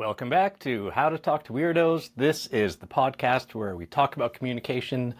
Welcome 0.00 0.30
back 0.30 0.58
to 0.60 0.88
How 0.88 1.10
to 1.10 1.18
Talk 1.18 1.44
to 1.44 1.52
Weirdos. 1.52 2.08
This 2.16 2.46
is 2.46 2.76
the 2.76 2.86
podcast 2.86 3.54
where 3.54 3.76
we 3.76 3.84
talk 3.84 4.16
about 4.16 4.32
communication, 4.32 5.14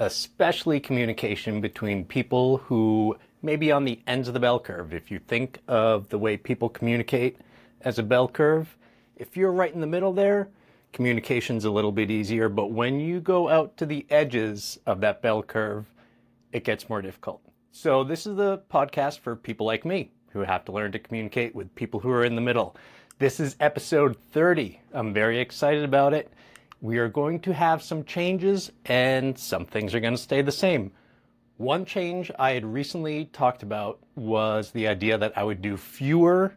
especially 0.00 0.80
communication 0.80 1.60
between 1.60 2.04
people 2.04 2.56
who 2.56 3.16
may 3.42 3.54
be 3.54 3.70
on 3.70 3.84
the 3.84 4.00
ends 4.08 4.26
of 4.26 4.34
the 4.34 4.40
bell 4.40 4.58
curve. 4.58 4.92
If 4.92 5.08
you 5.08 5.20
think 5.20 5.60
of 5.68 6.08
the 6.08 6.18
way 6.18 6.36
people 6.36 6.68
communicate 6.68 7.38
as 7.82 8.00
a 8.00 8.02
bell 8.02 8.26
curve, 8.26 8.76
if 9.14 9.36
you're 9.36 9.52
right 9.52 9.72
in 9.72 9.80
the 9.80 9.86
middle 9.86 10.12
there, 10.12 10.48
communication's 10.92 11.64
a 11.64 11.70
little 11.70 11.92
bit 11.92 12.10
easier. 12.10 12.48
But 12.48 12.72
when 12.72 12.98
you 12.98 13.20
go 13.20 13.48
out 13.48 13.76
to 13.76 13.86
the 13.86 14.04
edges 14.10 14.80
of 14.84 15.00
that 15.02 15.22
bell 15.22 15.44
curve, 15.44 15.86
it 16.50 16.64
gets 16.64 16.88
more 16.88 17.02
difficult. 17.02 17.40
So, 17.70 18.02
this 18.02 18.26
is 18.26 18.34
the 18.34 18.62
podcast 18.68 19.20
for 19.20 19.36
people 19.36 19.64
like 19.64 19.84
me 19.84 20.10
who 20.30 20.40
have 20.40 20.64
to 20.64 20.72
learn 20.72 20.90
to 20.90 20.98
communicate 20.98 21.54
with 21.54 21.72
people 21.76 22.00
who 22.00 22.10
are 22.10 22.24
in 22.24 22.34
the 22.34 22.40
middle. 22.40 22.76
This 23.20 23.38
is 23.38 23.54
episode 23.60 24.16
30. 24.32 24.80
I'm 24.92 25.14
very 25.14 25.38
excited 25.38 25.84
about 25.84 26.14
it. 26.14 26.32
We 26.80 26.98
are 26.98 27.08
going 27.08 27.38
to 27.42 27.54
have 27.54 27.80
some 27.80 28.02
changes 28.02 28.72
and 28.86 29.38
some 29.38 29.66
things 29.66 29.94
are 29.94 30.00
going 30.00 30.16
to 30.16 30.20
stay 30.20 30.42
the 30.42 30.50
same. 30.50 30.90
One 31.56 31.84
change 31.84 32.32
I 32.40 32.50
had 32.54 32.64
recently 32.64 33.26
talked 33.26 33.62
about 33.62 34.00
was 34.16 34.72
the 34.72 34.88
idea 34.88 35.16
that 35.16 35.38
I 35.38 35.44
would 35.44 35.62
do 35.62 35.76
fewer 35.76 36.56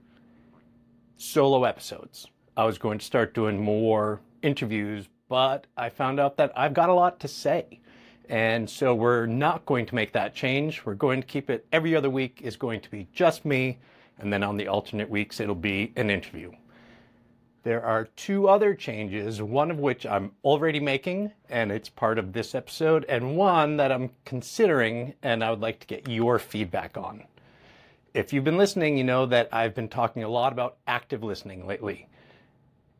solo 1.15 1.63
episodes. 1.63 2.25
I 2.57 2.65
was 2.65 2.79
going 2.79 2.97
to 2.97 3.05
start 3.05 3.35
doing 3.35 3.61
more 3.61 4.19
interviews, 4.41 5.07
but 5.29 5.67
I 5.77 5.89
found 5.89 6.19
out 6.19 6.37
that 6.37 6.51
I've 6.55 6.73
got 6.73 6.89
a 6.89 6.93
lot 6.95 7.19
to 7.19 7.27
say. 7.27 7.81
And 8.29 8.67
so 8.67 8.95
we're 8.95 9.27
not 9.27 9.67
going 9.67 9.85
to 9.85 9.93
make 9.93 10.11
that 10.13 10.33
change. 10.33 10.83
We're 10.87 10.95
going 10.95 11.21
to 11.21 11.27
keep 11.27 11.51
it 11.51 11.67
every 11.71 11.95
other 11.95 12.09
week 12.09 12.41
is 12.41 12.55
going 12.55 12.81
to 12.81 12.89
be 12.89 13.07
just 13.13 13.45
me 13.45 13.77
and 14.19 14.31
then 14.31 14.43
on 14.43 14.57
the 14.57 14.67
alternate 14.67 15.09
weeks, 15.09 15.39
it'll 15.39 15.55
be 15.55 15.93
an 15.95 16.09
interview. 16.09 16.51
There 17.63 17.83
are 17.83 18.05
two 18.15 18.47
other 18.47 18.73
changes, 18.73 19.41
one 19.41 19.69
of 19.69 19.77
which 19.77 20.05
I'm 20.05 20.31
already 20.43 20.79
making, 20.79 21.33
and 21.49 21.71
it's 21.71 21.89
part 21.89 22.17
of 22.17 22.31
this 22.31 22.55
episode, 22.55 23.03
and 23.09 23.35
one 23.35 23.77
that 23.77 23.91
I'm 23.91 24.11
considering, 24.23 25.13
and 25.21 25.43
I 25.43 25.49
would 25.49 25.59
like 25.59 25.81
to 25.81 25.87
get 25.87 26.07
your 26.07 26.39
feedback 26.39 26.95
on. 26.95 27.25
If 28.13 28.31
you've 28.31 28.45
been 28.45 28.57
listening, 28.57 28.97
you 28.97 29.03
know 29.03 29.25
that 29.25 29.49
I've 29.51 29.75
been 29.75 29.89
talking 29.89 30.23
a 30.23 30.29
lot 30.29 30.53
about 30.53 30.77
active 30.87 31.23
listening 31.23 31.67
lately. 31.67 32.07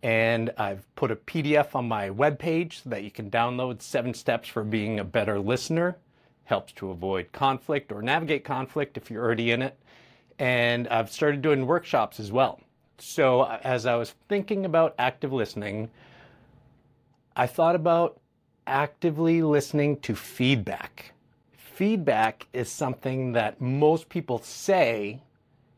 And 0.04 0.52
I've 0.58 0.86
put 0.96 1.12
a 1.12 1.16
PDF 1.16 1.74
on 1.74 1.88
my 1.88 2.10
webpage 2.10 2.84
so 2.84 2.90
that 2.90 3.04
you 3.04 3.10
can 3.10 3.32
download 3.32 3.82
seven 3.82 4.14
steps 4.14 4.50
for 4.50 4.64
being 4.64 5.00
a 5.00 5.04
better 5.06 5.40
listener. 5.40 5.98
Helps 6.44 6.74
to 6.74 6.92
avoid 6.92 7.32
conflict 7.32 7.92
or 7.92 8.02
navigate 8.02 8.44
conflict 8.44 8.98
if 8.98 9.10
you're 9.10 9.24
already 9.24 9.52
in 9.52 9.62
it 9.62 9.80
and 10.40 10.88
I've 10.88 11.12
started 11.12 11.42
doing 11.42 11.66
workshops 11.66 12.20
as 12.20 12.32
well. 12.32 12.60
So 13.00 13.42
uh, 13.42 13.60
as 13.64 13.86
I 13.86 13.96
was 13.96 14.16
thinking 14.28 14.66
about 14.66 14.96
active 14.98 15.34
listening, 15.34 15.90
I 17.36 17.48
thought 17.48 17.76
about 17.76 18.20
actively 18.66 19.42
listening 19.42 20.00
to 20.02 20.16
feedback. 20.16 21.14
Feedback 21.56 22.48
is 22.54 22.72
something 22.72 23.34
that 23.34 23.62
most 23.62 24.10
people 24.10 24.40
say 24.40 25.22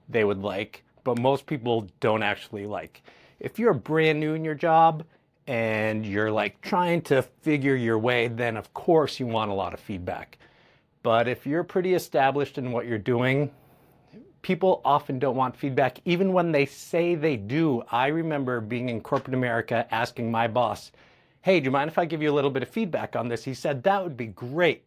they 0.08 0.24
would 0.24 0.42
like, 0.42 0.84
but 1.04 1.20
most 1.20 1.46
people 1.46 1.88
don't 2.00 2.23
actually 2.23 2.66
like. 2.66 3.02
If 3.40 3.60
you're 3.60 3.73
brand 3.73 4.20
new 4.20 4.34
in 4.34 4.46
your 4.46 4.56
job 4.56 5.04
and 5.48 6.06
you're 6.06 6.32
like 6.32 6.62
trying 6.62 7.02
to 7.04 7.22
figure 7.22 7.76
your 7.76 8.00
way, 8.00 8.28
then 8.28 8.56
of 8.56 8.73
course 8.73 9.20
you 9.20 9.28
want 9.28 9.52
a 9.52 9.54
lot 9.54 9.73
of 9.73 9.80
feedback. 9.80 10.38
But 11.04 11.28
if 11.28 11.46
you're 11.46 11.64
pretty 11.64 11.94
established 11.94 12.58
in 12.58 12.72
what 12.72 12.86
you're 12.86 12.98
doing, 12.98 13.52
people 14.42 14.82
often 14.86 15.20
don't 15.20 15.36
want 15.36 15.56
feedback, 15.56 16.00
even 16.06 16.34
when 16.34 16.52
they 16.52 16.66
say 16.66 17.16
they 17.16 17.36
do. 17.36 17.84
I 17.92 18.08
remember 18.08 18.62
being 18.62 18.90
in 18.90 19.02
corporate 19.02 19.34
America 19.34 19.88
asking 19.92 20.32
my 20.32 20.48
boss, 20.48 20.92
Hey, 21.42 21.59
do 21.59 21.66
you 21.66 21.72
mind 21.72 21.90
if 21.90 21.98
I 21.98 22.06
give 22.06 22.22
you 22.22 22.32
a 22.32 22.36
little 22.36 22.50
bit 22.50 22.64
of 22.64 22.70
feedback 22.70 23.16
on 23.16 23.28
this? 23.30 23.44
He 23.44 23.54
said, 23.54 23.84
That 23.84 24.04
would 24.04 24.17
be 24.17 24.28
great. 24.28 24.84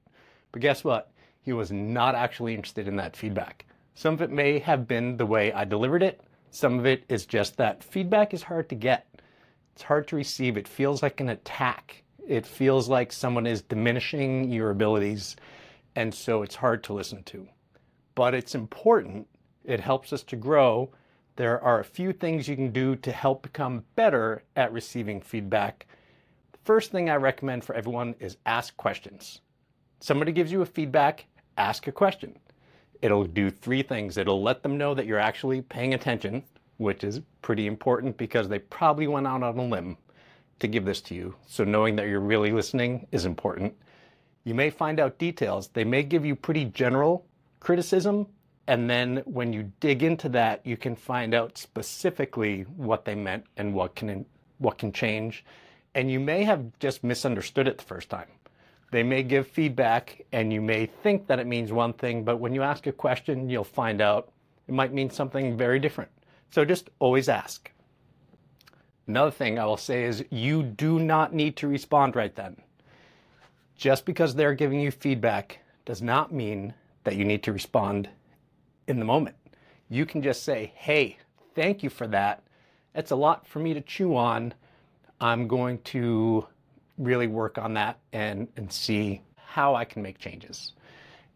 But 0.52 0.62
guess 0.62 0.84
what? 0.84 1.10
He 1.40 1.52
was 1.52 1.72
not 1.72 2.14
actually 2.14 2.54
interested 2.54 2.86
in 2.86 2.96
that 2.96 3.16
feedback. 3.16 3.66
Some 3.94 4.14
of 4.14 4.22
it 4.22 4.30
may 4.30 4.58
have 4.58 4.86
been 4.86 5.16
the 5.16 5.26
way 5.26 5.52
I 5.52 5.64
delivered 5.64 6.02
it. 6.02 6.20
Some 6.50 6.78
of 6.78 6.86
it 6.86 7.04
is 7.08 7.26
just 7.26 7.56
that 7.56 7.82
feedback 7.82 8.34
is 8.34 8.42
hard 8.42 8.68
to 8.68 8.74
get. 8.74 9.06
It's 9.74 9.82
hard 9.82 10.06
to 10.08 10.16
receive. 10.16 10.56
It 10.56 10.68
feels 10.68 11.02
like 11.02 11.20
an 11.20 11.30
attack. 11.30 12.02
It 12.26 12.46
feels 12.46 12.88
like 12.88 13.12
someone 13.12 13.46
is 13.46 13.62
diminishing 13.62 14.50
your 14.50 14.70
abilities. 14.70 15.36
And 15.96 16.14
so 16.14 16.42
it's 16.42 16.54
hard 16.54 16.84
to 16.84 16.92
listen 16.92 17.22
to. 17.24 17.48
But 18.14 18.34
it's 18.34 18.54
important 18.54 19.26
it 19.64 19.80
helps 19.80 20.12
us 20.12 20.22
to 20.24 20.36
grow. 20.36 20.90
There 21.36 21.60
are 21.62 21.80
a 21.80 21.84
few 21.84 22.12
things 22.12 22.48
you 22.48 22.56
can 22.56 22.72
do 22.72 22.96
to 22.96 23.12
help 23.12 23.42
become 23.42 23.84
better 23.96 24.42
at 24.56 24.72
receiving 24.72 25.20
feedback. 25.20 25.86
The 26.52 26.58
first 26.64 26.90
thing 26.90 27.08
I 27.08 27.16
recommend 27.16 27.64
for 27.64 27.74
everyone 27.74 28.14
is 28.20 28.36
ask 28.46 28.76
questions. 28.76 29.40
Somebody 30.00 30.32
gives 30.32 30.52
you 30.52 30.62
a 30.62 30.66
feedback, 30.66 31.26
ask 31.56 31.86
a 31.86 31.92
question. 31.92 32.38
It'll 33.00 33.24
do 33.24 33.50
three 33.50 33.82
things. 33.82 34.16
It'll 34.16 34.42
let 34.42 34.62
them 34.62 34.78
know 34.78 34.94
that 34.94 35.06
you're 35.06 35.18
actually 35.18 35.62
paying 35.62 35.94
attention, 35.94 36.42
which 36.76 37.02
is 37.04 37.20
pretty 37.40 37.66
important 37.66 38.16
because 38.16 38.48
they 38.48 38.58
probably 38.58 39.06
went 39.06 39.26
out 39.26 39.42
on 39.42 39.58
a 39.58 39.64
limb 39.64 39.96
to 40.60 40.68
give 40.68 40.84
this 40.84 41.00
to 41.02 41.14
you. 41.14 41.34
So 41.46 41.64
knowing 41.64 41.96
that 41.96 42.06
you're 42.06 42.20
really 42.20 42.52
listening 42.52 43.06
is 43.10 43.24
important. 43.24 43.74
You 44.44 44.54
may 44.54 44.70
find 44.70 45.00
out 45.00 45.18
details. 45.18 45.68
They 45.68 45.84
may 45.84 46.02
give 46.02 46.24
you 46.24 46.36
pretty 46.36 46.66
general 46.66 47.26
criticism, 47.60 48.26
and 48.66 48.88
then 48.88 49.22
when 49.24 49.52
you 49.52 49.72
dig 49.80 50.02
into 50.02 50.28
that, 50.30 50.64
you 50.64 50.76
can 50.76 50.94
find 50.94 51.34
out 51.34 51.58
specifically 51.58 52.62
what 52.76 53.04
they 53.04 53.14
meant 53.14 53.44
and 53.56 53.74
what 53.74 53.94
can 53.94 54.24
what 54.58 54.78
can 54.78 54.92
change. 54.92 55.44
And 55.94 56.10
you 56.10 56.20
may 56.20 56.44
have 56.44 56.78
just 56.78 57.02
misunderstood 57.02 57.66
it 57.66 57.78
the 57.78 57.84
first 57.84 58.08
time. 58.08 58.28
They 58.92 59.02
may 59.02 59.22
give 59.22 59.46
feedback 59.48 60.24
and 60.32 60.52
you 60.52 60.60
may 60.60 60.86
think 60.86 61.26
that 61.26 61.40
it 61.40 61.46
means 61.46 61.72
one 61.72 61.92
thing, 61.94 62.24
but 62.24 62.36
when 62.36 62.54
you 62.54 62.62
ask 62.62 62.86
a 62.86 62.92
question, 62.92 63.50
you'll 63.50 63.64
find 63.64 64.00
out 64.00 64.30
it 64.68 64.74
might 64.74 64.92
mean 64.92 65.10
something 65.10 65.56
very 65.56 65.80
different. 65.80 66.10
So 66.50 66.64
just 66.64 66.90
always 66.98 67.28
ask. 67.28 67.70
Another 69.08 69.30
thing 69.30 69.58
I 69.58 69.64
will 69.64 69.76
say 69.76 70.04
is 70.04 70.24
you 70.30 70.62
do 70.62 71.00
not 71.00 71.34
need 71.34 71.56
to 71.56 71.68
respond 71.68 72.14
right 72.14 72.34
then. 72.34 72.56
Just 73.76 74.04
because 74.04 74.34
they're 74.34 74.54
giving 74.54 74.78
you 74.78 74.92
feedback 74.92 75.58
does 75.84 76.00
not 76.00 76.32
mean 76.32 76.74
that 77.02 77.16
you 77.16 77.24
need 77.24 77.42
to 77.42 77.52
respond 77.52 78.08
in 78.86 78.98
the 78.98 79.04
moment. 79.04 79.36
You 79.88 80.06
can 80.06 80.22
just 80.22 80.42
say, 80.42 80.72
hey, 80.74 81.18
thank 81.54 81.82
you 81.82 81.90
for 81.90 82.06
that. 82.08 82.42
It's 82.94 83.10
a 83.10 83.16
lot 83.16 83.46
for 83.46 83.58
me 83.58 83.74
to 83.74 83.80
chew 83.80 84.16
on. 84.16 84.54
I'm 85.20 85.46
going 85.48 85.78
to 85.82 86.46
really 86.98 87.26
work 87.26 87.58
on 87.58 87.74
that 87.74 87.98
and, 88.12 88.48
and 88.56 88.72
see 88.72 89.22
how 89.36 89.74
I 89.74 89.84
can 89.84 90.02
make 90.02 90.18
changes. 90.18 90.72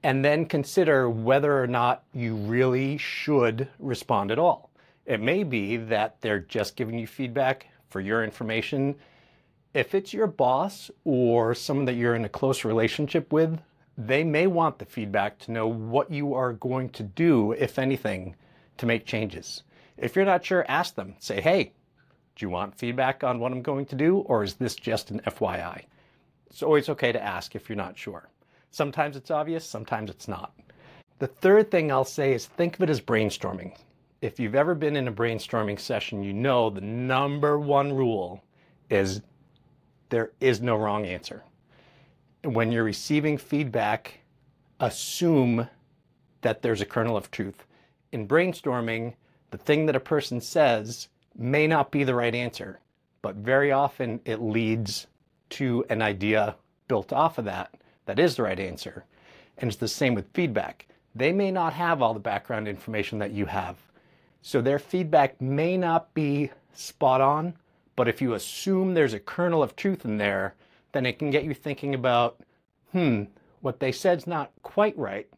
And 0.02 0.24
then 0.24 0.46
consider 0.46 1.10
whether 1.10 1.60
or 1.60 1.66
not 1.66 2.04
you 2.12 2.36
really 2.36 2.98
should 2.98 3.68
respond 3.78 4.30
at 4.30 4.38
all. 4.38 4.70
It 5.04 5.20
may 5.20 5.44
be 5.44 5.76
that 5.76 6.20
they're 6.20 6.40
just 6.40 6.76
giving 6.76 6.98
you 6.98 7.06
feedback 7.06 7.66
for 7.88 8.00
your 8.00 8.24
information. 8.24 8.96
If 9.74 9.94
it's 9.94 10.12
your 10.12 10.26
boss 10.26 10.90
or 11.04 11.54
someone 11.54 11.86
that 11.86 11.94
you're 11.94 12.14
in 12.14 12.24
a 12.24 12.28
close 12.28 12.64
relationship 12.64 13.32
with, 13.32 13.58
they 13.98 14.22
may 14.24 14.46
want 14.46 14.78
the 14.78 14.84
feedback 14.84 15.38
to 15.38 15.52
know 15.52 15.66
what 15.66 16.10
you 16.10 16.34
are 16.34 16.52
going 16.52 16.90
to 16.90 17.02
do, 17.02 17.52
if 17.52 17.78
anything, 17.78 18.36
to 18.76 18.86
make 18.86 19.06
changes. 19.06 19.62
If 19.96 20.14
you're 20.14 20.26
not 20.26 20.44
sure, 20.44 20.66
ask 20.68 20.94
them. 20.94 21.14
Say, 21.18 21.40
hey, 21.40 21.72
do 22.34 22.44
you 22.44 22.50
want 22.50 22.76
feedback 22.76 23.24
on 23.24 23.40
what 23.40 23.52
I'm 23.52 23.62
going 23.62 23.86
to 23.86 23.96
do, 23.96 24.18
or 24.18 24.44
is 24.44 24.54
this 24.54 24.74
just 24.74 25.10
an 25.10 25.20
FYI? 25.26 25.84
It's 26.50 26.62
always 26.62 26.88
okay 26.90 27.10
to 27.12 27.22
ask 27.22 27.54
if 27.54 27.68
you're 27.68 27.76
not 27.76 27.96
sure. 27.96 28.28
Sometimes 28.70 29.16
it's 29.16 29.30
obvious, 29.30 29.64
sometimes 29.64 30.10
it's 30.10 30.28
not. 30.28 30.52
The 31.18 31.26
third 31.26 31.70
thing 31.70 31.90
I'll 31.90 32.04
say 32.04 32.34
is 32.34 32.44
think 32.44 32.76
of 32.76 32.82
it 32.82 32.90
as 32.90 33.00
brainstorming. 33.00 33.74
If 34.20 34.38
you've 34.38 34.54
ever 34.54 34.74
been 34.74 34.96
in 34.96 35.08
a 35.08 35.12
brainstorming 35.12 35.80
session, 35.80 36.22
you 36.22 36.34
know 36.34 36.68
the 36.68 36.82
number 36.82 37.58
one 37.58 37.94
rule 37.94 38.44
is 38.90 39.22
there 40.10 40.32
is 40.40 40.60
no 40.60 40.76
wrong 40.76 41.06
answer 41.06 41.42
when 42.54 42.72
you're 42.72 42.84
receiving 42.84 43.38
feedback, 43.38 44.20
assume 44.80 45.68
that 46.42 46.62
there's 46.62 46.80
a 46.80 46.86
kernel 46.86 47.16
of 47.16 47.30
truth. 47.30 47.64
In 48.12 48.28
brainstorming, 48.28 49.14
the 49.50 49.58
thing 49.58 49.86
that 49.86 49.96
a 49.96 50.00
person 50.00 50.40
says 50.40 51.08
may 51.36 51.66
not 51.66 51.90
be 51.90 52.04
the 52.04 52.14
right 52.14 52.34
answer, 52.34 52.80
but 53.22 53.36
very 53.36 53.72
often 53.72 54.20
it 54.24 54.40
leads 54.40 55.06
to 55.50 55.84
an 55.90 56.02
idea 56.02 56.56
built 56.88 57.12
off 57.12 57.38
of 57.38 57.44
that 57.44 57.74
that 58.06 58.18
is 58.18 58.36
the 58.36 58.42
right 58.44 58.58
answer. 58.58 59.04
And 59.58 59.68
it's 59.68 59.78
the 59.78 59.88
same 59.88 60.14
with 60.14 60.32
feedback. 60.32 60.86
They 61.14 61.32
may 61.32 61.50
not 61.50 61.72
have 61.72 62.00
all 62.00 62.14
the 62.14 62.20
background 62.20 62.68
information 62.68 63.18
that 63.18 63.32
you 63.32 63.46
have. 63.46 63.76
So 64.42 64.60
their 64.60 64.78
feedback 64.78 65.40
may 65.40 65.76
not 65.76 66.14
be 66.14 66.50
spot 66.72 67.20
on, 67.20 67.54
but 67.96 68.08
if 68.08 68.22
you 68.22 68.34
assume 68.34 68.94
there's 68.94 69.14
a 69.14 69.18
kernel 69.18 69.62
of 69.62 69.74
truth 69.74 70.04
in 70.04 70.18
there, 70.18 70.54
then 70.96 71.04
it 71.04 71.18
can 71.18 71.30
get 71.30 71.44
you 71.44 71.52
thinking 71.52 71.94
about, 71.94 72.40
hmm, 72.92 73.24
what 73.60 73.80
they 73.80 73.92
said's 73.92 74.26
not 74.26 74.50
quite 74.62 74.96
right, 74.96 75.28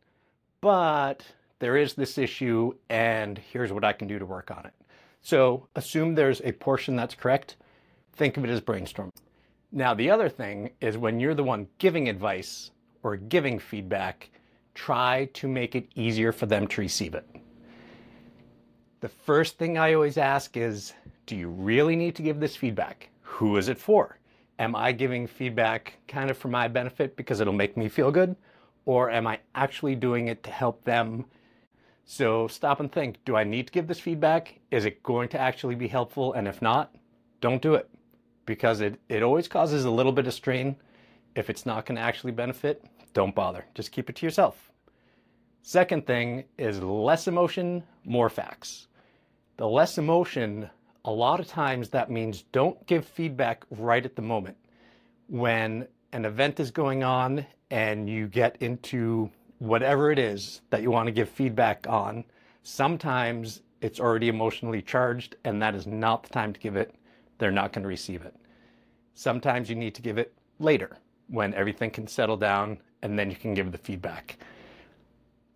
but 0.61 1.25
there 1.59 1.77
is 1.77 1.95
this 1.95 2.17
issue, 2.17 2.73
and 2.89 3.39
here's 3.39 3.73
what 3.73 3.85
I 3.85 3.93
can 3.93 4.07
do 4.07 4.21
to 4.21 4.25
work 4.25 4.53
on 4.53 4.65
it. 4.67 4.73
So 5.21 5.67
assume 5.75 6.15
there's 6.15 6.41
a 6.43 6.53
portion 6.53 6.95
that's 6.95 7.17
correct. 7.17 7.57
Think 8.13 8.37
of 8.37 8.45
it 8.45 8.51
as 8.51 8.61
brainstorm. 8.61 9.11
Now, 9.73 9.95
the 9.95 10.11
other 10.11 10.29
thing 10.29 10.71
is 10.81 10.97
when 10.97 11.19
you're 11.19 11.35
the 11.35 11.43
one 11.43 11.67
giving 11.79 12.09
advice 12.09 12.71
or 13.03 13.17
giving 13.17 13.59
feedback, 13.59 14.31
try 14.75 15.29
to 15.35 15.49
make 15.49 15.75
it 15.75 15.89
easier 15.97 16.31
for 16.31 16.47
them 16.47 16.69
to 16.69 16.81
receive 16.81 17.15
it. 17.15 17.27
The 19.01 19.09
first 19.09 19.59
thing 19.59 19.77
I 19.77 19.95
always 19.95 20.19
ask 20.19 20.57
is 20.57 20.93
Do 21.27 21.35
you 21.35 21.49
really 21.49 21.97
need 21.97 22.15
to 22.15 22.23
give 22.23 22.39
this 22.39 22.55
feedback? 22.55 23.11
Who 23.23 23.57
is 23.57 23.69
it 23.69 23.79
for? 23.79 24.18
Am 24.59 24.75
I 24.75 24.93
giving 24.93 25.27
feedback 25.27 25.95
kind 26.09 26.31
of 26.31 26.37
for 26.37 26.49
my 26.49 26.69
benefit 26.69 27.17
because 27.17 27.41
it'll 27.41 27.53
make 27.53 27.77
me 27.77 27.89
feel 27.89 28.11
good? 28.11 28.37
Or 28.87 29.11
am 29.11 29.27
I 29.27 29.41
actually 29.55 29.95
doing 29.95 30.29
it 30.29 30.43
to 30.45 30.51
help 30.51 30.85
them? 30.85 31.27
So 32.05 32.49
stop 32.49 32.81
and 32.81 32.91
think 32.91 33.19
do 33.25 33.37
I 33.37 33.45
need 33.45 33.67
to 33.67 33.73
give 33.73 33.87
this 33.87 34.01
feedback? 34.01 34.61
Is 34.71 34.85
it 34.85 35.03
going 35.03 35.29
to 35.31 35.39
actually 35.39 35.75
be 35.75 35.89
helpful? 35.89 36.33
And 36.33 36.49
if 36.49 36.61
not, 36.63 36.95
don't 37.41 37.63
do 37.63 37.75
it 37.75 37.89
because 38.47 38.81
it, 38.81 38.99
it 39.09 39.23
always 39.23 39.47
causes 39.47 39.85
a 39.85 39.91
little 39.91 40.13
bit 40.13 40.27
of 40.27 40.33
strain. 40.33 40.77
If 41.35 41.51
it's 41.51 41.67
not 41.67 41.85
going 41.85 41.97
to 41.97 42.03
actually 42.03 42.33
benefit, 42.33 42.83
don't 43.13 43.35
bother. 43.35 43.67
Just 43.75 43.93
keep 43.93 44.09
it 44.09 44.17
to 44.17 44.27
yourself. 44.27 44.73
Second 45.63 46.07
thing 46.07 46.45
is 46.57 46.81
less 46.81 47.29
emotion, 47.29 47.85
more 48.05 48.31
facts. 48.31 48.89
The 49.59 49.69
less 49.69 49.99
emotion, 49.99 50.71
a 51.09 51.19
lot 51.19 51.41
of 51.41 51.49
times 51.49 51.89
that 51.89 52.11
means 52.11 52.43
don't 52.53 52.87
give 52.87 53.03
feedback 53.03 53.65
right 53.71 54.05
at 54.05 54.15
the 54.15 54.21
moment. 54.21 54.59
When 55.29 55.89
an 56.13 56.27
event 56.27 56.61
is 56.61 56.71
going 56.71 57.03
on 57.03 57.47
and 57.71 58.11
you 58.11 58.29
get 58.29 58.59
into 58.61 59.31
whatever 59.59 60.13
it 60.13 60.19
is 60.19 60.61
that 60.69 60.83
you 60.83 60.91
want 60.91 61.07
to 61.07 61.13
give 61.13 61.31
feedback 61.31 61.87
on, 61.89 62.25
sometimes 62.63 63.63
it's 63.81 64.01
already 64.01 64.29
emotionally 64.29 64.83
charged 64.83 65.37
and 65.45 65.63
that 65.63 65.75
is 65.75 65.87
not 65.87 66.25
the 66.25 66.29
time 66.29 66.53
to 66.53 66.61
give 66.61 66.77
it. 66.77 66.95
They're 67.39 67.51
not 67.51 67.73
going 67.73 67.85
to 67.85 67.89
receive 67.89 68.21
it. 68.21 68.37
Sometimes 69.15 69.71
you 69.71 69.77
need 69.77 69.95
to 69.95 70.03
give 70.03 70.19
it 70.19 70.35
later 70.59 70.99
when 71.29 71.55
everything 71.55 71.91
can 71.91 72.07
settle 72.07 72.37
down 72.37 72.77
and 73.01 73.19
then 73.19 73.31
you 73.31 73.37
can 73.37 73.55
give 73.55 73.73
the 73.73 73.79
feedback. 73.79 74.37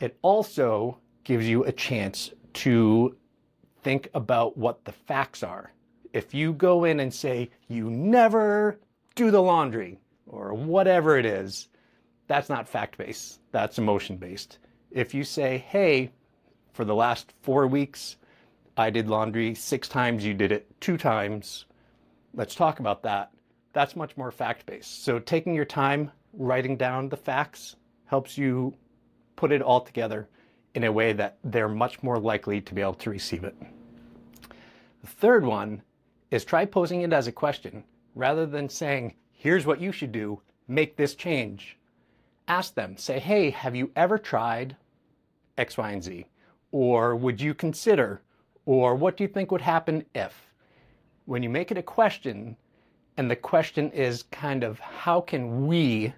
It 0.01 0.17
also 0.23 0.97
gives 1.25 1.47
you 1.47 1.65
a 1.65 1.73
chance 1.73 2.31
to 2.55 3.15
think 3.83 4.09
about 4.15 4.57
what 4.57 4.85
the 4.85 4.93
facts 4.93 5.43
are. 5.43 5.73
If 6.13 6.35
you 6.35 6.53
go 6.53 6.85
in 6.85 7.01
and 7.01 7.13
say, 7.13 7.51
you 7.69 7.91
never 7.91 8.79
do 9.15 9.31
the 9.31 9.43
laundry 9.43 9.99
or 10.27 10.55
whatever 10.55 11.19
it 11.19 11.27
is, 11.27 11.69
that's 12.27 12.49
not 12.49 12.69
fact 12.69 12.97
based, 12.99 13.41
that's 13.51 13.79
emotion 13.79 14.17
based. 14.17 14.59
If 14.91 15.15
you 15.15 15.25
say, 15.25 15.59
hey, 15.59 16.11
for 16.73 16.85
the 16.85 16.95
last 16.95 17.33
four 17.43 17.67
weeks, 17.67 18.17
I 18.77 18.91
did 18.91 19.09
laundry 19.09 19.55
six 19.55 19.89
times, 19.89 20.25
you 20.25 20.33
did 20.33 20.53
it 20.53 20.67
two 20.81 20.97
times, 20.97 21.67
let's 22.35 22.55
talk 22.55 22.81
about 22.81 23.03
that. 23.03 23.31
That's 23.73 23.97
much 23.97 24.17
more 24.17 24.31
fact 24.31 24.67
based. 24.67 25.05
So 25.05 25.19
taking 25.19 25.55
your 25.55 25.65
time 25.65 26.11
writing 26.33 26.77
down 26.77 27.09
the 27.09 27.17
facts 27.17 27.77
helps 28.07 28.37
you 28.39 28.75
put 29.37 29.53
it 29.53 29.63
all 29.63 29.81
together 29.81 30.29
in 30.75 30.85
a 30.85 30.93
way 30.93 31.13
that 31.13 31.39
they're 31.45 31.69
much 31.69 32.03
more 32.03 32.19
likely 32.19 32.61
to 32.61 32.75
be 32.75 32.81
able 32.81 32.95
to 32.95 33.11
receive 33.11 33.45
it. 33.45 33.57
The 35.03 35.07
third 35.07 35.45
one 35.45 35.83
is 36.31 36.45
try 36.45 36.65
posing 36.65 37.03
it 37.03 37.13
as 37.13 37.27
a 37.27 37.33
question 37.33 37.85
rather 38.15 38.47
than 38.47 38.69
saying, 38.69 39.15
here's 39.31 39.67
what 39.67 39.81
you 39.81 39.93
should 39.93 40.13
do, 40.13 40.41
make 40.69 40.97
this 40.97 41.15
change. 41.15 41.79
Ask 42.49 42.75
them, 42.75 42.97
say, 42.97 43.19
hey, 43.19 43.51
have 43.51 43.77
you 43.77 43.91
ever 43.97 44.19
tried 44.19 44.77
X, 45.59 45.77
Y, 45.77 45.91
and 45.91 46.03
Z? 46.03 46.27
Or 46.71 47.15
would 47.15 47.41
you 47.41 47.55
consider? 47.55 48.23
Or 48.65 48.95
what 48.95 49.17
do 49.17 49.25
you 49.25 49.29
think 49.29 49.51
would 49.51 49.61
happen 49.61 50.05
if? 50.15 50.53
When 51.25 51.43
you 51.43 51.51
make 51.51 51.71
it 51.71 51.79
a 51.79 51.83
question, 51.83 52.57
and 53.17 53.31
the 53.31 53.37
question 53.37 53.91
is 53.91 54.25
kind 54.25 54.65
of 54.65 54.79
how 54.81 55.21
can 55.21 55.67
we 55.67 56.15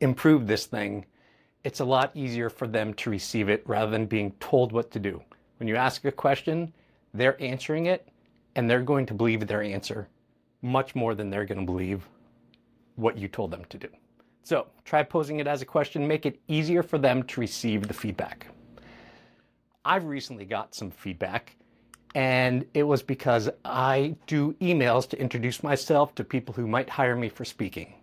improve 0.00 0.46
this 0.46 0.66
thing, 0.66 1.06
it's 1.64 1.80
a 1.80 1.84
lot 1.84 2.14
easier 2.14 2.50
for 2.50 2.66
them 2.66 2.92
to 2.94 3.10
receive 3.10 3.48
it 3.48 3.62
rather 3.66 3.90
than 3.90 4.06
being 4.06 4.32
told 4.38 4.70
what 4.70 4.90
to 4.92 4.98
do. 5.00 5.22
When 5.58 5.66
you 5.66 5.76
ask 5.76 6.04
a 6.04 6.12
question, 6.12 6.72
they're 7.14 7.40
answering 7.42 7.86
it 7.86 8.08
and 8.54 8.68
they're 8.68 8.82
going 8.82 9.06
to 9.06 9.14
believe 9.14 9.46
their 9.46 9.62
answer 9.62 10.08
much 10.62 10.94
more 10.94 11.14
than 11.14 11.30
they're 11.30 11.44
going 11.44 11.60
to 11.60 11.66
believe 11.66 12.06
what 12.96 13.16
you 13.16 13.28
told 13.28 13.50
them 13.50 13.64
to 13.70 13.78
do. 13.78 13.88
So 14.42 14.66
try 14.84 15.02
posing 15.02 15.40
it 15.40 15.46
as 15.46 15.62
a 15.62 15.64
question, 15.64 16.06
make 16.06 16.26
it 16.26 16.38
easier 16.48 16.82
for 16.82 16.98
them 16.98 17.22
to 17.24 17.40
receive 17.40 17.88
the 17.88 17.94
feedback. 17.94 18.46
I've 19.86 20.04
recently 20.04 20.44
got 20.44 20.74
some 20.74 20.90
feedback 20.90 21.56
and 22.14 22.64
it 22.74 22.84
was 22.84 23.02
because 23.02 23.50
I 23.64 24.16
do 24.26 24.52
emails 24.60 25.08
to 25.08 25.20
introduce 25.20 25.62
myself 25.62 26.14
to 26.14 26.24
people 26.24 26.54
who 26.54 26.66
might 26.66 26.88
hire 26.88 27.16
me 27.16 27.28
for 27.28 27.44
speaking. 27.44 27.94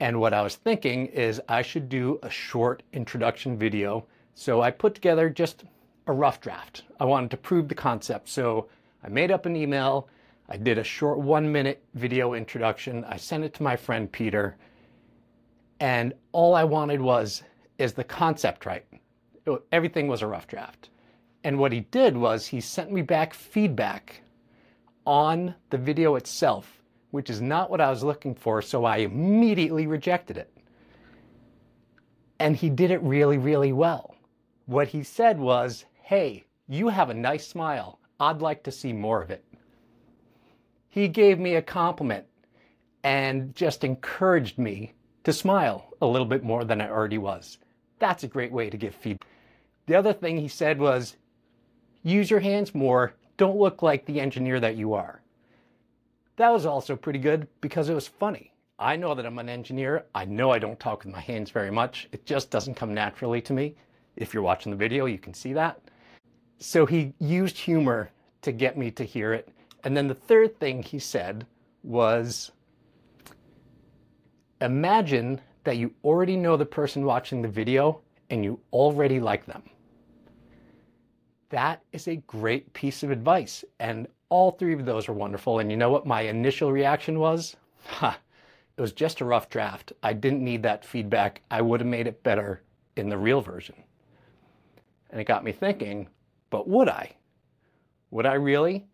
And 0.00 0.20
what 0.20 0.32
I 0.32 0.42
was 0.42 0.56
thinking 0.56 1.06
is 1.06 1.40
I 1.48 1.62
should 1.62 1.88
do 1.88 2.18
a 2.22 2.30
short 2.30 2.82
introduction 2.92 3.58
video. 3.58 4.06
So 4.34 4.62
I 4.62 4.70
put 4.70 4.94
together 4.94 5.28
just 5.28 5.64
a 6.06 6.12
rough 6.12 6.40
draft. 6.40 6.84
I 7.00 7.04
wanted 7.04 7.30
to 7.32 7.36
prove 7.36 7.68
the 7.68 7.74
concept. 7.74 8.28
So 8.28 8.68
I 9.02 9.08
made 9.08 9.30
up 9.30 9.46
an 9.46 9.56
email. 9.56 10.08
I 10.48 10.56
did 10.56 10.78
a 10.78 10.84
short 10.84 11.18
one 11.18 11.50
minute 11.50 11.82
video 11.94 12.34
introduction. 12.34 13.04
I 13.04 13.16
sent 13.16 13.44
it 13.44 13.54
to 13.54 13.62
my 13.62 13.76
friend 13.76 14.10
Peter. 14.10 14.56
And 15.80 16.14
all 16.32 16.54
I 16.54 16.64
wanted 16.64 17.00
was, 17.00 17.42
is 17.78 17.92
the 17.92 18.04
concept 18.04 18.66
right? 18.66 18.84
Everything 19.72 20.08
was 20.08 20.22
a 20.22 20.26
rough 20.26 20.46
draft. 20.46 20.90
And 21.44 21.58
what 21.58 21.72
he 21.72 21.80
did 21.80 22.16
was 22.16 22.46
he 22.46 22.60
sent 22.60 22.92
me 22.92 23.02
back 23.02 23.34
feedback 23.34 24.22
on 25.06 25.54
the 25.70 25.78
video 25.78 26.16
itself, 26.16 26.77
which 27.10 27.30
is 27.30 27.40
not 27.40 27.70
what 27.70 27.80
I 27.80 27.90
was 27.90 28.02
looking 28.02 28.34
for, 28.34 28.60
so 28.62 28.84
I 28.84 28.98
immediately 28.98 29.86
rejected 29.86 30.36
it. 30.36 30.52
And 32.38 32.56
he 32.56 32.70
did 32.70 32.90
it 32.90 33.02
really, 33.02 33.38
really 33.38 33.72
well. 33.72 34.14
What 34.66 34.88
he 34.88 35.02
said 35.02 35.38
was, 35.38 35.84
Hey, 36.02 36.46
you 36.68 36.88
have 36.88 37.10
a 37.10 37.14
nice 37.14 37.46
smile. 37.46 37.98
I'd 38.20 38.42
like 38.42 38.62
to 38.64 38.72
see 38.72 38.92
more 38.92 39.22
of 39.22 39.30
it. 39.30 39.44
He 40.88 41.08
gave 41.08 41.38
me 41.38 41.54
a 41.54 41.62
compliment 41.62 42.26
and 43.04 43.54
just 43.54 43.84
encouraged 43.84 44.58
me 44.58 44.92
to 45.24 45.32
smile 45.32 45.92
a 46.00 46.06
little 46.06 46.26
bit 46.26 46.42
more 46.44 46.64
than 46.64 46.80
I 46.80 46.88
already 46.88 47.18
was. 47.18 47.58
That's 47.98 48.24
a 48.24 48.28
great 48.28 48.52
way 48.52 48.70
to 48.70 48.76
give 48.76 48.94
feedback. 48.94 49.28
The 49.86 49.94
other 49.94 50.12
thing 50.12 50.38
he 50.38 50.48
said 50.48 50.78
was, 50.78 51.16
use 52.02 52.30
your 52.30 52.40
hands 52.40 52.74
more, 52.74 53.14
don't 53.36 53.58
look 53.58 53.82
like 53.82 54.04
the 54.04 54.20
engineer 54.20 54.60
that 54.60 54.76
you 54.76 54.94
are. 54.94 55.22
That 56.38 56.50
was 56.50 56.66
also 56.66 56.94
pretty 56.94 57.18
good 57.18 57.48
because 57.60 57.88
it 57.88 57.94
was 57.94 58.06
funny. 58.06 58.52
I 58.78 58.94
know 58.94 59.12
that 59.12 59.26
I'm 59.26 59.40
an 59.40 59.48
engineer. 59.48 60.04
I 60.14 60.24
know 60.24 60.52
I 60.52 60.60
don't 60.60 60.78
talk 60.78 61.04
with 61.04 61.12
my 61.12 61.20
hands 61.20 61.50
very 61.50 61.72
much. 61.72 62.08
It 62.12 62.26
just 62.26 62.48
doesn't 62.48 62.76
come 62.76 62.94
naturally 62.94 63.40
to 63.42 63.52
me. 63.52 63.74
If 64.14 64.32
you're 64.32 64.44
watching 64.44 64.70
the 64.70 64.76
video, 64.76 65.06
you 65.06 65.18
can 65.18 65.34
see 65.34 65.52
that. 65.54 65.80
So 66.58 66.86
he 66.86 67.12
used 67.18 67.58
humor 67.58 68.10
to 68.42 68.52
get 68.52 68.78
me 68.78 68.92
to 68.92 69.02
hear 69.02 69.32
it. 69.34 69.48
And 69.82 69.96
then 69.96 70.06
the 70.06 70.14
third 70.14 70.60
thing 70.60 70.80
he 70.80 71.00
said 71.00 71.44
was 71.82 72.52
imagine 74.60 75.40
that 75.64 75.76
you 75.76 75.92
already 76.04 76.36
know 76.36 76.56
the 76.56 76.64
person 76.64 77.04
watching 77.04 77.42
the 77.42 77.48
video 77.48 78.00
and 78.30 78.44
you 78.44 78.60
already 78.72 79.18
like 79.18 79.44
them. 79.46 79.64
That 81.48 81.82
is 81.90 82.06
a 82.06 82.16
great 82.16 82.72
piece 82.74 83.02
of 83.02 83.10
advice. 83.10 83.64
And 83.80 84.06
all 84.30 84.52
three 84.52 84.74
of 84.74 84.84
those 84.84 85.08
are 85.08 85.12
wonderful. 85.12 85.58
And 85.58 85.70
you 85.70 85.76
know 85.76 85.90
what 85.90 86.06
my 86.06 86.22
initial 86.22 86.72
reaction 86.72 87.18
was? 87.18 87.56
Ha, 87.86 88.18
it 88.76 88.80
was 88.80 88.92
just 88.92 89.20
a 89.20 89.24
rough 89.24 89.48
draft. 89.48 89.92
I 90.02 90.12
didn't 90.12 90.44
need 90.44 90.62
that 90.62 90.84
feedback. 90.84 91.42
I 91.50 91.62
would 91.62 91.80
have 91.80 91.88
made 91.88 92.06
it 92.06 92.22
better 92.22 92.62
in 92.96 93.08
the 93.08 93.18
real 93.18 93.40
version. 93.40 93.76
And 95.10 95.20
it 95.20 95.24
got 95.24 95.44
me 95.44 95.52
thinking, 95.52 96.08
but 96.50 96.68
would 96.68 96.88
I? 96.88 97.16
Would 98.10 98.26
I 98.26 98.34
really? 98.34 98.86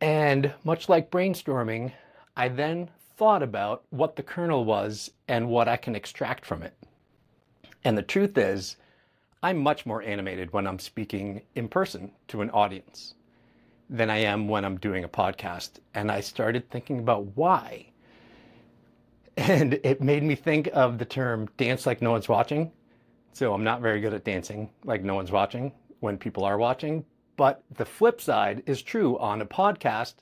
And 0.00 0.52
much 0.64 0.88
like 0.88 1.10
brainstorming, 1.10 1.92
I 2.36 2.48
then 2.48 2.90
thought 3.16 3.42
about 3.42 3.84
what 3.90 4.16
the 4.16 4.22
kernel 4.22 4.64
was 4.64 5.10
and 5.28 5.48
what 5.48 5.68
I 5.68 5.76
can 5.76 5.94
extract 5.94 6.46
from 6.46 6.62
it. 6.62 6.74
And 7.84 7.96
the 7.96 8.02
truth 8.02 8.38
is, 8.38 8.76
I'm 9.42 9.58
much 9.58 9.84
more 9.84 10.02
animated 10.02 10.52
when 10.52 10.66
I'm 10.66 10.78
speaking 10.78 11.42
in 11.54 11.68
person 11.68 12.12
to 12.28 12.40
an 12.40 12.50
audience 12.50 13.14
than 13.92 14.08
I 14.08 14.18
am 14.18 14.48
when 14.48 14.64
I'm 14.64 14.78
doing 14.78 15.04
a 15.04 15.08
podcast. 15.08 15.72
And 15.94 16.10
I 16.10 16.20
started 16.20 16.70
thinking 16.70 16.98
about 16.98 17.36
why. 17.36 17.86
And 19.36 19.74
it 19.84 20.00
made 20.00 20.22
me 20.22 20.34
think 20.34 20.70
of 20.72 20.98
the 20.98 21.04
term 21.04 21.48
dance 21.58 21.86
like 21.86 22.00
no 22.02 22.10
one's 22.10 22.28
watching. 22.28 22.72
So 23.34 23.52
I'm 23.52 23.64
not 23.64 23.82
very 23.82 24.00
good 24.00 24.14
at 24.14 24.24
dancing 24.24 24.70
like 24.84 25.04
no 25.04 25.14
one's 25.14 25.30
watching 25.30 25.72
when 26.00 26.16
people 26.16 26.44
are 26.44 26.58
watching. 26.58 27.04
But 27.36 27.62
the 27.76 27.84
flip 27.84 28.20
side 28.20 28.62
is 28.66 28.82
true 28.82 29.18
on 29.18 29.40
a 29.42 29.46
podcast, 29.46 30.14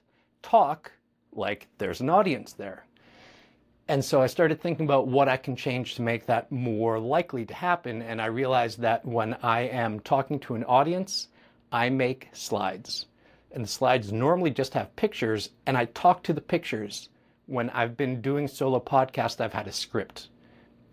talk 0.43 0.93
like 1.33 1.69
there's 1.79 2.01
an 2.01 2.11
audience 2.11 2.53
there. 2.53 2.85
And 3.89 4.05
so 4.05 4.23
I 4.23 4.27
started 4.27 4.61
thinking 4.61 4.87
about 4.87 5.09
what 5.09 5.29
I 5.29 5.37
can 5.37 5.57
change 5.57 5.97
to 5.97 6.03
make 6.03 6.27
that 6.27 6.51
more 6.53 6.99
likely 6.99 7.45
to 7.47 7.55
happen. 7.55 8.03
And 8.03 8.23
I 8.23 8.27
realized 8.27 8.81
that 8.81 9.05
when 9.05 9.35
I 9.43 9.63
am 9.63 10.01
talking 10.01 10.39
to 10.41 10.55
an 10.55 10.65
audience, 10.65 11.29
I 11.73 11.89
make 11.89 12.29
slides. 12.33 13.07
And 13.53 13.65
the 13.65 13.69
slides 13.69 14.13
normally 14.13 14.51
just 14.51 14.75
have 14.75 14.95
pictures, 14.97 15.51
and 15.67 15.77
I 15.77 15.87
talk 15.87 16.23
to 16.25 16.33
the 16.33 16.41
pictures. 16.41 17.09
When 17.47 17.69
I've 17.71 17.97
been 17.97 18.21
doing 18.21 18.47
solo 18.47 18.79
podcast, 18.79 19.41
I've 19.41 19.53
had 19.53 19.67
a 19.67 19.73
script 19.73 20.29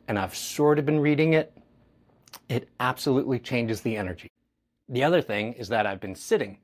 and 0.08 0.18
I've 0.18 0.36
sort 0.36 0.80
of 0.80 0.86
been 0.86 1.00
reading 1.00 1.34
it. 1.34 1.54
It 2.50 2.70
absolutely 2.80 3.40
changes 3.40 3.82
the 3.82 3.98
energy. 3.98 4.32
The 4.90 5.04
other 5.04 5.22
thing 5.22 5.54
is 5.54 5.68
that 5.70 5.86
I've 5.86 6.00
been 6.00 6.16
sitting, 6.16 6.60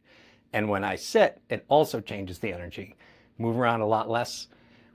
and 0.54 0.70
when 0.70 0.84
I 0.84 0.96
sit, 0.96 1.42
it 1.50 1.66
also 1.68 2.00
changes 2.00 2.40
the 2.40 2.54
energy. 2.54 2.96
Move 3.38 3.58
around 3.58 3.82
a 3.82 3.88
lot 3.88 4.10
less 4.10 4.48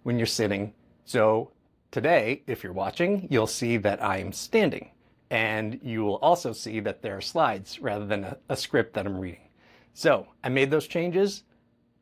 when 0.03 0.19
you're 0.19 0.27
sitting. 0.27 0.73
So 1.05 1.51
today, 1.91 2.43
if 2.47 2.63
you're 2.63 2.73
watching, 2.73 3.29
you'll 3.31 3.47
see 3.47 3.77
that 3.79 4.03
I 4.03 4.19
am 4.19 4.33
standing. 4.33 4.91
And 5.31 5.79
you 5.83 6.05
will 6.05 6.17
also 6.17 6.53
see 6.53 6.81
that 6.81 7.03
there 7.03 7.17
are 7.17 7.21
slides 7.21 7.81
rather 7.81 8.07
than 8.07 8.25
a, 8.25 8.39
a 8.49 8.57
script 8.57 8.95
that 8.95 9.05
I'm 9.05 9.19
reading. 9.19 9.48
So 9.93 10.29
I 10.45 10.49
made 10.49 10.71
those 10.71 10.87
changes 10.87 11.45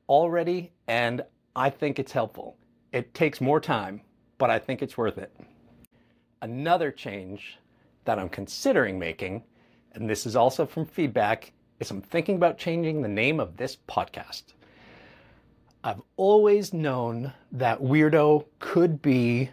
already, 0.08 0.72
and 0.86 1.22
I 1.54 1.70
think 1.70 1.98
it's 1.98 2.12
helpful. 2.12 2.56
It 2.92 3.14
takes 3.14 3.40
more 3.40 3.60
time, 3.60 4.02
but 4.38 4.50
I 4.50 4.58
think 4.58 4.82
it's 4.82 4.98
worth 4.98 5.18
it. 5.18 5.34
Another 6.42 6.90
change 6.90 7.58
that 8.04 8.18
I'm 8.18 8.28
considering 8.28 8.98
making, 8.98 9.42
and 9.92 10.08
this 10.08 10.26
is 10.26 10.36
also 10.36 10.66
from 10.66 10.84
feedback, 10.86 11.52
is 11.80 11.90
I'm 11.90 12.02
thinking 12.02 12.36
about 12.36 12.58
changing 12.58 13.02
the 13.02 13.08
name 13.08 13.40
of 13.40 13.56
this 13.56 13.76
podcast. 13.88 14.54
I've 15.82 16.02
always 16.16 16.72
known 16.72 17.32
that 17.52 17.80
weirdo 17.80 18.44
could 18.58 19.00
be 19.00 19.50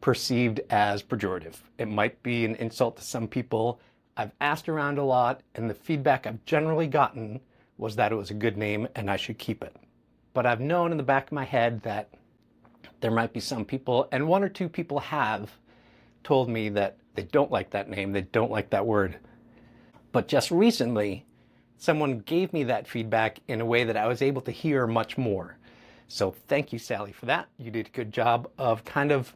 perceived 0.00 0.60
as 0.70 1.02
pejorative. 1.02 1.56
It 1.78 1.88
might 1.88 2.22
be 2.22 2.44
an 2.44 2.54
insult 2.56 2.96
to 2.98 3.02
some 3.02 3.26
people. 3.26 3.80
I've 4.16 4.32
asked 4.40 4.68
around 4.68 4.98
a 4.98 5.04
lot, 5.04 5.42
and 5.54 5.68
the 5.68 5.74
feedback 5.74 6.26
I've 6.26 6.44
generally 6.44 6.86
gotten 6.86 7.40
was 7.78 7.96
that 7.96 8.12
it 8.12 8.16
was 8.16 8.30
a 8.30 8.34
good 8.34 8.56
name 8.56 8.88
and 8.94 9.10
I 9.10 9.16
should 9.16 9.38
keep 9.38 9.62
it. 9.62 9.74
But 10.32 10.46
I've 10.46 10.60
known 10.60 10.90
in 10.90 10.96
the 10.96 11.02
back 11.02 11.26
of 11.26 11.32
my 11.32 11.44
head 11.44 11.82
that 11.82 12.10
there 13.00 13.10
might 13.10 13.32
be 13.32 13.40
some 13.40 13.64
people, 13.64 14.08
and 14.12 14.26
one 14.26 14.42
or 14.42 14.48
two 14.48 14.68
people 14.68 14.98
have 14.98 15.50
told 16.22 16.48
me 16.48 16.68
that 16.70 16.96
they 17.14 17.22
don't 17.22 17.50
like 17.50 17.70
that 17.70 17.88
name, 17.88 18.12
they 18.12 18.22
don't 18.22 18.50
like 18.50 18.70
that 18.70 18.86
word. 18.86 19.18
But 20.12 20.28
just 20.28 20.50
recently, 20.50 21.26
someone 21.76 22.20
gave 22.20 22.52
me 22.52 22.64
that 22.64 22.88
feedback 22.88 23.40
in 23.48 23.60
a 23.60 23.66
way 23.66 23.84
that 23.84 23.96
I 23.96 24.06
was 24.06 24.22
able 24.22 24.42
to 24.42 24.50
hear 24.50 24.86
much 24.86 25.18
more. 25.18 25.58
So 26.08 26.34
thank 26.48 26.72
you, 26.72 26.78
Sally, 26.78 27.12
for 27.12 27.26
that. 27.26 27.48
You 27.58 27.70
did 27.70 27.88
a 27.88 27.90
good 27.90 28.12
job 28.12 28.50
of 28.58 28.84
kind 28.84 29.12
of 29.12 29.34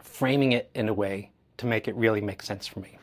framing 0.00 0.52
it 0.52 0.70
in 0.74 0.88
a 0.88 0.94
way 0.94 1.30
to 1.58 1.66
make 1.66 1.88
it 1.88 1.94
really 1.94 2.20
make 2.20 2.42
sense 2.42 2.66
for 2.66 2.80
me. 2.80 2.98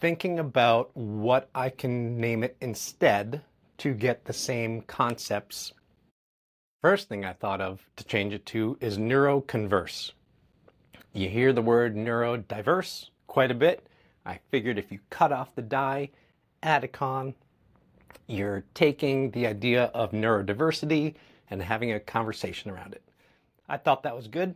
Thinking 0.00 0.38
about 0.38 0.90
what 0.96 1.48
I 1.54 1.70
can 1.70 2.20
name 2.20 2.42
it 2.42 2.56
instead 2.60 3.42
to 3.78 3.94
get 3.94 4.24
the 4.24 4.32
same 4.32 4.82
concepts. 4.82 5.72
First 6.82 7.08
thing 7.08 7.24
I 7.24 7.32
thought 7.32 7.60
of 7.60 7.84
to 7.96 8.04
change 8.04 8.32
it 8.32 8.46
to 8.46 8.76
is 8.80 8.98
neuroconverse. 8.98 10.12
You 11.12 11.28
hear 11.28 11.52
the 11.52 11.62
word 11.62 11.96
neurodiverse 11.96 13.10
quite 13.26 13.50
a 13.50 13.54
bit. 13.54 13.86
I 14.24 14.40
figured 14.50 14.78
if 14.78 14.92
you 14.92 15.00
cut 15.10 15.32
off 15.32 15.54
the 15.54 15.62
die, 15.62 16.10
add 16.62 16.84
a 16.84 16.88
con, 16.88 17.34
you're 18.26 18.64
taking 18.74 19.30
the 19.30 19.46
idea 19.46 19.84
of 19.94 20.12
neurodiversity 20.12 21.14
and 21.50 21.62
having 21.62 21.92
a 21.92 22.00
conversation 22.00 22.70
around 22.70 22.92
it. 22.92 23.02
I 23.68 23.78
thought 23.78 24.02
that 24.02 24.16
was 24.16 24.28
good 24.28 24.54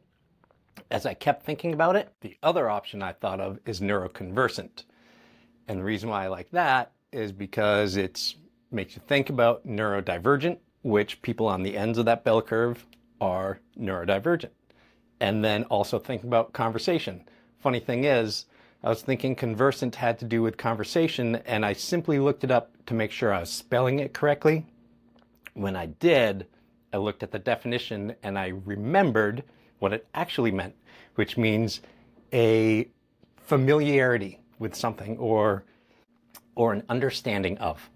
as 0.91 1.07
I 1.07 1.15
kept 1.15 1.45
thinking 1.45 1.73
about 1.73 1.97
it, 1.97 2.13
the 2.21 2.37
other 2.43 2.69
option 2.69 3.03
I 3.03 3.13
thought 3.13 3.41
of 3.41 3.59
is 3.67 3.81
neuroconversant. 3.81 4.85
And 5.69 5.79
the 5.79 5.85
reason 5.85 6.11
why 6.11 6.25
I 6.25 6.29
like 6.29 6.51
that 6.51 6.93
is 7.13 7.33
because 7.33 7.97
it 7.97 8.35
makes 8.73 8.97
you 8.97 9.03
think 9.07 9.31
about 9.31 9.67
neurodivergent, 9.67 10.59
which 10.83 11.23
people 11.23 11.47
on 11.47 11.63
the 11.63 11.77
ends 11.77 11.99
of 11.99 12.05
that 12.07 12.25
bell 12.25 12.43
curve 12.43 12.87
are 13.21 13.61
neurodivergent. 13.79 14.51
And 15.21 15.45
then 15.45 15.65
also 15.65 15.99
think 15.99 16.25
about 16.25 16.53
conversation. 16.53 17.25
Funny 17.59 17.81
thing 17.81 18.05
is, 18.05 18.47
I 18.83 18.89
was 18.89 19.03
thinking 19.03 19.37
conversant 19.37 19.95
had 19.95 20.19
to 20.19 20.25
do 20.25 20.43
with 20.43 20.57
conversation, 20.57 21.37
and 21.47 21.65
I 21.65 21.73
simply 21.73 22.19
looked 22.19 22.43
it 22.43 22.51
up 22.51 22.73
to 22.87 22.95
make 22.95 23.13
sure 23.13 23.33
I 23.33 23.41
was 23.41 23.51
spelling 23.51 24.01
it 24.01 24.13
correctly. 24.13 24.67
When 25.55 25.77
I 25.77 25.87
did, 25.87 26.47
I 26.93 26.97
looked 26.97 27.23
at 27.23 27.31
the 27.31 27.39
definition 27.39 28.17
and 28.23 28.39
I 28.39 28.49
remembered 28.49 29.45
what 29.79 29.93
it 29.93 30.07
actually 30.15 30.51
meant, 30.51 30.75
which 31.15 31.37
means 31.37 31.81
a 32.33 32.89
familiarity 33.37 34.41
with 34.59 34.75
something 34.75 35.17
or 35.19 35.65
or 36.55 36.73
an 36.73 36.83
understanding 36.89 37.57
of. 37.59 37.89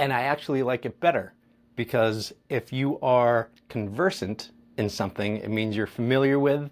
And 0.00 0.14
I 0.14 0.22
actually 0.22 0.62
like 0.62 0.86
it 0.86 0.98
better 0.98 1.34
because 1.76 2.32
if 2.48 2.72
you 2.72 2.98
are 3.00 3.50
conversant 3.68 4.50
in 4.78 4.88
something, 4.88 5.36
it 5.36 5.50
means 5.50 5.76
you're 5.76 5.86
familiar 5.86 6.38
with, 6.38 6.70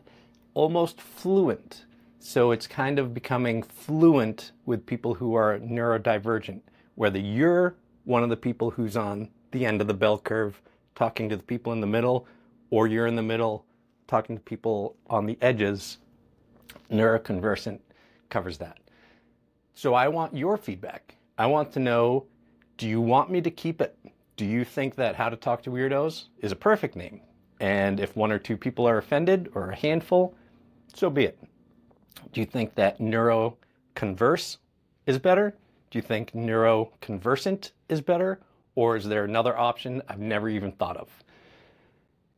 almost 0.55 0.99
fluent. 0.99 1.85
So 2.21 2.53
it's 2.53 2.67
kind 2.67 2.99
of 2.99 3.13
becoming 3.13 3.63
fluent 3.63 4.53
with 4.65 4.87
people 4.87 5.13
who 5.13 5.35
are 5.35 5.59
neurodivergent, 5.59 6.63
whether 6.95 7.19
you're 7.19 7.77
one 8.05 8.23
of 8.23 8.31
the 8.31 8.37
people 8.37 8.71
who's 8.71 8.97
on 8.97 9.29
the 9.51 9.67
end 9.67 9.83
of 9.83 9.89
the 9.89 9.95
bell 9.95 10.17
curve 10.17 10.63
talking 10.95 11.29
to 11.29 11.37
the 11.37 11.43
people 11.43 11.75
in 11.75 11.83
the 11.83 11.87
middle, 11.87 12.27
or 12.71 12.87
you're 12.87 13.07
in 13.07 13.15
the 13.15 13.23
middle 13.23 13.67
talking 14.07 14.39
to 14.39 14.43
people 14.43 14.97
on 15.11 15.27
the 15.27 15.37
edges, 15.43 15.99
neuroconversant 16.91 17.81
covers 18.31 18.57
that. 18.57 18.79
So 19.75 19.93
I 19.93 20.09
want 20.09 20.35
your 20.35 20.57
feedback. 20.57 21.17
I 21.37 21.45
want 21.45 21.73
to 21.73 21.79
know 21.79 22.25
do 22.79 22.89
you 22.89 23.01
want 23.01 23.31
me 23.31 23.43
to 23.43 23.51
keep 23.51 23.81
it? 23.83 23.99
Do 24.37 24.47
you 24.47 24.65
think 24.65 24.95
that 24.95 25.17
How 25.17 25.29
to 25.29 25.37
Talk 25.37 25.63
to 25.65 25.71
Weirdos 25.71 26.29
is 26.39 26.53
a 26.53 26.57
perfect 26.57 26.97
name? 26.97 27.21
And 27.61 28.01
if 28.01 28.17
one 28.17 28.33
or 28.33 28.39
two 28.39 28.57
people 28.57 28.89
are 28.89 28.99
offended 28.99 29.51
or 29.55 29.71
a 29.71 29.77
handful, 29.77 30.35
so 30.95 31.11
be 31.11 31.25
it. 31.25 31.39
Do 32.33 32.41
you 32.41 32.47
think 32.47 32.75
that 32.77 33.01
neuroconverse 33.01 34.59
is 35.07 35.19
better? 35.19 35.57
Do 35.91 35.99
you 35.99 36.03
think 36.03 36.33
neuroconversant 36.33 37.73
is 37.89 38.01
better? 38.01 38.41
Or 38.77 38.97
is 38.97 39.05
there 39.05 39.25
another 39.25 39.59
option 39.59 40.01
I've 40.09 40.21
never 40.21 40.49
even 40.49 40.73
thought 40.73 40.97
of? 40.97 41.11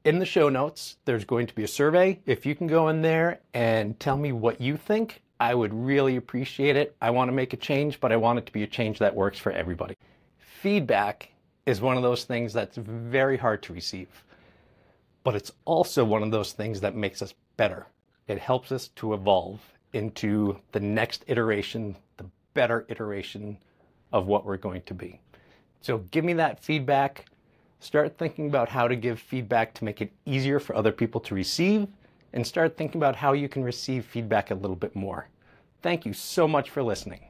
in 0.04 0.18
the 0.18 0.24
show 0.24 0.48
notes, 0.48 0.96
there's 1.04 1.24
going 1.24 1.46
to 1.46 1.54
be 1.54 1.64
a 1.64 1.68
survey. 1.68 2.18
If 2.24 2.46
you 2.46 2.54
can 2.54 2.66
go 2.66 2.88
in 2.88 3.02
there 3.02 3.40
and 3.52 3.98
tell 4.00 4.16
me 4.16 4.32
what 4.32 4.60
you 4.60 4.76
think, 4.76 5.22
I 5.38 5.54
would 5.54 5.72
really 5.74 6.16
appreciate 6.16 6.76
it. 6.76 6.96
I 7.00 7.10
want 7.10 7.28
to 7.28 7.32
make 7.32 7.52
a 7.52 7.56
change, 7.56 8.00
but 8.00 8.12
I 8.12 8.16
want 8.16 8.38
it 8.38 8.46
to 8.46 8.52
be 8.52 8.62
a 8.62 8.66
change 8.66 8.98
that 8.98 9.14
works 9.14 9.38
for 9.38 9.52
everybody. 9.52 9.96
Feedback 10.60 11.30
is 11.64 11.80
one 11.80 11.96
of 11.96 12.02
those 12.02 12.24
things 12.24 12.52
that's 12.52 12.76
very 12.76 13.38
hard 13.38 13.62
to 13.62 13.72
receive, 13.72 14.08
but 15.24 15.34
it's 15.34 15.52
also 15.64 16.04
one 16.04 16.22
of 16.22 16.30
those 16.30 16.52
things 16.52 16.82
that 16.82 16.94
makes 16.94 17.22
us 17.22 17.32
better. 17.56 17.86
It 18.28 18.38
helps 18.38 18.70
us 18.70 18.88
to 18.96 19.14
evolve 19.14 19.58
into 19.94 20.60
the 20.72 20.80
next 20.80 21.24
iteration, 21.28 21.96
the 22.18 22.26
better 22.52 22.84
iteration 22.90 23.56
of 24.12 24.26
what 24.26 24.44
we're 24.44 24.58
going 24.58 24.82
to 24.82 24.92
be. 24.92 25.18
So 25.80 25.98
give 26.10 26.26
me 26.26 26.34
that 26.34 26.62
feedback. 26.62 27.24
Start 27.78 28.18
thinking 28.18 28.46
about 28.48 28.68
how 28.68 28.86
to 28.86 28.96
give 28.96 29.18
feedback 29.18 29.72
to 29.74 29.84
make 29.84 30.02
it 30.02 30.12
easier 30.26 30.60
for 30.60 30.76
other 30.76 30.92
people 30.92 31.22
to 31.22 31.34
receive, 31.34 31.88
and 32.34 32.46
start 32.46 32.76
thinking 32.76 33.00
about 33.00 33.16
how 33.16 33.32
you 33.32 33.48
can 33.48 33.64
receive 33.64 34.04
feedback 34.04 34.50
a 34.50 34.54
little 34.54 34.76
bit 34.76 34.94
more. 34.94 35.26
Thank 35.80 36.04
you 36.04 36.12
so 36.12 36.46
much 36.46 36.68
for 36.68 36.82
listening. 36.82 37.29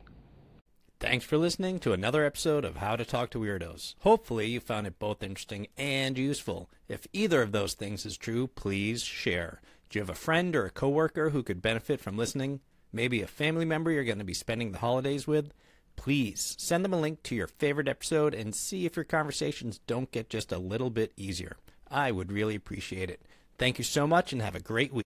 Thanks 1.00 1.24
for 1.24 1.38
listening 1.38 1.78
to 1.80 1.92
another 1.92 2.24
episode 2.24 2.64
of 2.64 2.76
How 2.76 2.94
to 2.94 3.04
Talk 3.04 3.30
to 3.30 3.40
Weirdos. 3.40 3.94
Hopefully, 4.00 4.48
you 4.48 4.60
found 4.60 4.86
it 4.86 4.98
both 4.98 5.22
interesting 5.22 5.66
and 5.76 6.16
useful. 6.16 6.70
If 6.88 7.06
either 7.12 7.40
of 7.40 7.52
those 7.52 7.72
things 7.74 8.06
is 8.06 8.16
true, 8.16 8.46
please 8.46 9.02
share. 9.02 9.62
Do 9.88 9.98
you 9.98 10.02
have 10.02 10.10
a 10.10 10.14
friend 10.14 10.54
or 10.54 10.66
a 10.66 10.70
coworker 10.70 11.30
who 11.30 11.42
could 11.42 11.62
benefit 11.62 12.00
from 12.00 12.18
listening? 12.18 12.60
Maybe 12.92 13.22
a 13.22 13.26
family 13.26 13.64
member 13.64 13.90
you're 13.90 14.04
going 14.04 14.18
to 14.18 14.24
be 14.24 14.34
spending 14.34 14.72
the 14.72 14.78
holidays 14.78 15.26
with? 15.26 15.52
please 16.00 16.56
send 16.58 16.82
them 16.82 16.94
a 16.94 16.98
link 16.98 17.22
to 17.22 17.34
your 17.34 17.46
favorite 17.46 17.86
episode 17.86 18.32
and 18.32 18.54
see 18.54 18.86
if 18.86 18.96
your 18.96 19.04
conversations 19.04 19.80
don't 19.86 20.10
get 20.10 20.30
just 20.30 20.50
a 20.50 20.56
little 20.56 20.88
bit 20.88 21.12
easier. 21.14 21.58
I 21.90 22.10
would 22.10 22.32
really 22.32 22.54
appreciate 22.54 23.10
it. 23.10 23.20
Thank 23.58 23.76
you 23.76 23.84
so 23.84 24.06
much 24.06 24.32
and 24.32 24.40
have 24.40 24.54
a 24.54 24.60
great 24.60 24.94
week. 24.94 24.98